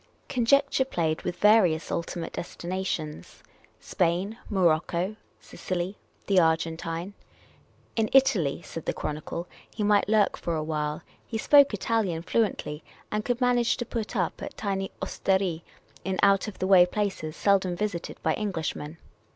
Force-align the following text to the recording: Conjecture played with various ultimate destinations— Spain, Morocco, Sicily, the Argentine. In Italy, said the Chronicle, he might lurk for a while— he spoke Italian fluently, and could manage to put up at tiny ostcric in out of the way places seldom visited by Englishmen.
Conjecture 0.27 0.83
played 0.83 1.21
with 1.21 1.35
various 1.35 1.91
ultimate 1.91 2.33
destinations— 2.33 3.43
Spain, 3.91 4.35
Morocco, 4.49 5.15
Sicily, 5.39 5.95
the 6.25 6.39
Argentine. 6.39 7.13
In 7.95 8.09
Italy, 8.11 8.63
said 8.63 8.85
the 8.87 8.93
Chronicle, 8.95 9.47
he 9.71 9.83
might 9.83 10.09
lurk 10.09 10.37
for 10.37 10.55
a 10.55 10.63
while— 10.63 11.03
he 11.27 11.37
spoke 11.37 11.71
Italian 11.71 12.23
fluently, 12.23 12.83
and 13.11 13.23
could 13.23 13.39
manage 13.39 13.77
to 13.77 13.85
put 13.85 14.15
up 14.15 14.41
at 14.41 14.57
tiny 14.57 14.89
ostcric 15.03 15.61
in 16.03 16.17
out 16.23 16.47
of 16.47 16.57
the 16.57 16.65
way 16.65 16.87
places 16.87 17.35
seldom 17.35 17.75
visited 17.75 18.17
by 18.23 18.33
Englishmen. 18.33 18.97